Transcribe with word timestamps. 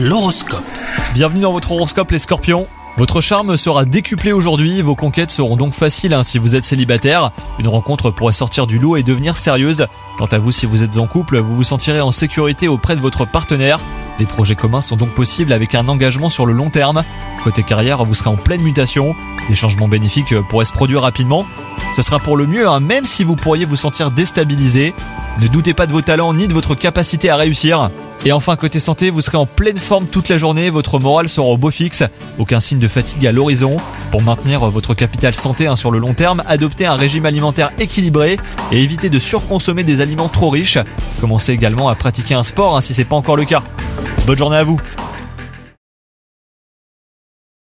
L'horoscope. 0.00 0.62
Bienvenue 1.12 1.40
dans 1.40 1.50
votre 1.50 1.72
horoscope 1.72 2.12
les 2.12 2.20
scorpions. 2.20 2.68
Votre 2.98 3.20
charme 3.20 3.56
sera 3.56 3.84
décuplé 3.84 4.30
aujourd'hui, 4.30 4.80
vos 4.80 4.94
conquêtes 4.94 5.32
seront 5.32 5.56
donc 5.56 5.72
faciles 5.72 6.14
hein, 6.14 6.22
si 6.22 6.38
vous 6.38 6.54
êtes 6.54 6.64
célibataire. 6.64 7.32
Une 7.58 7.66
rencontre 7.66 8.12
pourrait 8.12 8.32
sortir 8.32 8.68
du 8.68 8.78
lot 8.78 8.94
et 8.94 9.02
devenir 9.02 9.36
sérieuse. 9.36 9.88
Quant 10.16 10.26
à 10.26 10.38
vous 10.38 10.52
si 10.52 10.66
vous 10.66 10.84
êtes 10.84 10.98
en 10.98 11.08
couple, 11.08 11.38
vous 11.38 11.56
vous 11.56 11.64
sentirez 11.64 12.00
en 12.00 12.12
sécurité 12.12 12.68
auprès 12.68 12.94
de 12.94 13.00
votre 13.00 13.28
partenaire. 13.28 13.80
Des 14.20 14.24
projets 14.24 14.54
communs 14.54 14.80
sont 14.80 14.94
donc 14.94 15.10
possibles 15.10 15.52
avec 15.52 15.74
un 15.74 15.88
engagement 15.88 16.28
sur 16.28 16.46
le 16.46 16.52
long 16.52 16.70
terme. 16.70 17.02
Côté 17.42 17.64
carrière, 17.64 18.04
vous 18.04 18.14
serez 18.14 18.30
en 18.30 18.36
pleine 18.36 18.62
mutation. 18.62 19.16
Des 19.48 19.56
changements 19.56 19.88
bénéfiques 19.88 20.40
pourraient 20.42 20.64
se 20.64 20.72
produire 20.72 21.02
rapidement. 21.02 21.44
Ça 21.90 22.02
sera 22.02 22.18
pour 22.18 22.36
le 22.36 22.46
mieux, 22.46 22.68
hein, 22.68 22.80
même 22.80 23.06
si 23.06 23.24
vous 23.24 23.34
pourriez 23.34 23.64
vous 23.64 23.76
sentir 23.76 24.10
déstabilisé. 24.10 24.94
Ne 25.40 25.48
doutez 25.48 25.74
pas 25.74 25.86
de 25.86 25.92
vos 25.92 26.02
talents 26.02 26.34
ni 26.34 26.46
de 26.46 26.52
votre 26.52 26.74
capacité 26.74 27.30
à 27.30 27.36
réussir. 27.36 27.90
Et 28.24 28.32
enfin, 28.32 28.56
côté 28.56 28.78
santé, 28.78 29.10
vous 29.10 29.20
serez 29.20 29.38
en 29.38 29.46
pleine 29.46 29.78
forme 29.78 30.06
toute 30.06 30.28
la 30.28 30.38
journée, 30.38 30.70
votre 30.70 30.98
morale 30.98 31.28
sera 31.28 31.46
au 31.46 31.56
beau 31.56 31.70
fixe, 31.70 32.02
aucun 32.38 32.60
signe 32.60 32.78
de 32.78 32.88
fatigue 32.88 33.26
à 33.26 33.32
l'horizon. 33.32 33.76
Pour 34.10 34.22
maintenir 34.22 34.60
votre 34.68 34.94
capital 34.94 35.34
santé 35.34 35.66
hein, 35.66 35.76
sur 35.76 35.90
le 35.90 35.98
long 35.98 36.14
terme, 36.14 36.42
adoptez 36.46 36.86
un 36.86 36.96
régime 36.96 37.26
alimentaire 37.26 37.70
équilibré 37.78 38.38
et 38.72 38.82
évitez 38.82 39.08
de 39.08 39.18
surconsommer 39.18 39.84
des 39.84 40.00
aliments 40.00 40.28
trop 40.28 40.50
riches. 40.50 40.78
Commencez 41.20 41.52
également 41.52 41.88
à 41.88 41.94
pratiquer 41.94 42.34
un 42.34 42.42
sport 42.42 42.76
hein, 42.76 42.80
si 42.80 42.92
c'est 42.92 43.04
pas 43.04 43.16
encore 43.16 43.36
le 43.36 43.44
cas. 43.44 43.62
Bonne 44.26 44.38
journée 44.38 44.56
à 44.56 44.64
vous 44.64 44.80